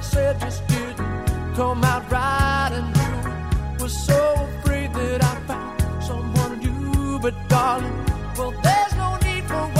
Said 0.00 0.40
just 0.40 0.66
didn't 0.68 1.54
come 1.54 1.84
out 1.84 2.10
right, 2.10 2.70
and 2.72 2.96
you 2.96 3.82
were 3.82 3.88
so 3.88 4.48
afraid 4.60 4.92
that 4.94 5.24
I 5.24 5.34
found 5.46 6.02
someone 6.02 6.58
new. 6.60 7.18
But 7.18 7.34
darling, 7.48 8.06
well, 8.36 8.54
there's 8.62 8.94
no 8.94 9.16
need 9.24 9.44
for. 9.44 9.77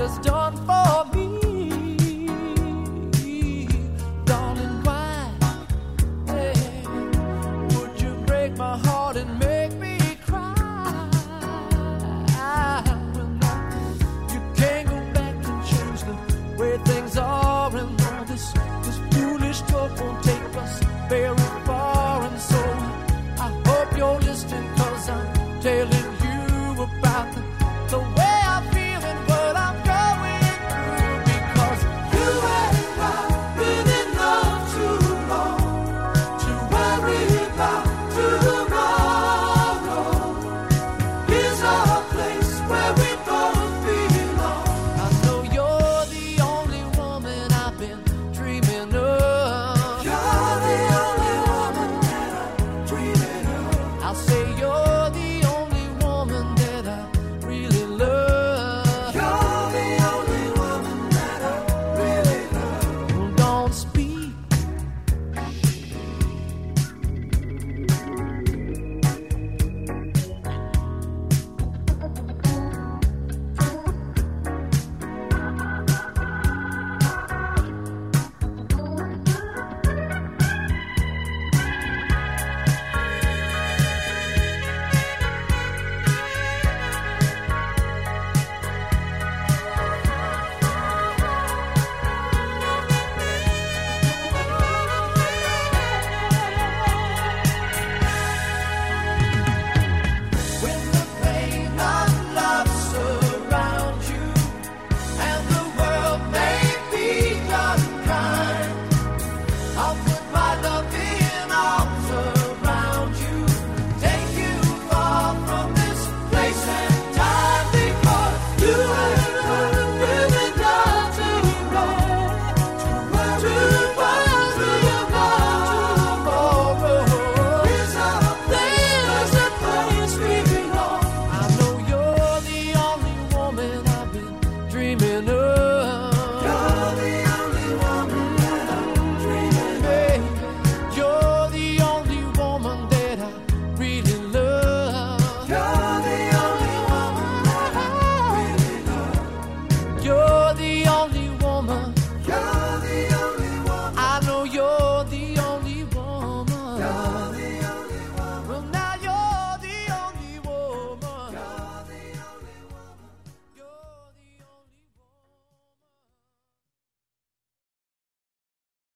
daughter's 0.00 0.18
dawn 0.24 0.56
falls. 0.66 0.89